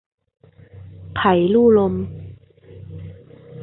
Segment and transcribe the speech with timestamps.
[1.15, 1.93] ไผ่ลู่ลม